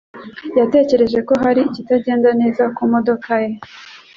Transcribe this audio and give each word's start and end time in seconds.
yatekereje 0.59 1.19
ko 1.27 1.33
hari 1.43 1.61
ikitagenda 1.67 2.29
neza 2.41 2.63
ku 2.75 2.83
modoka 2.91 3.31
ye. 3.43 3.51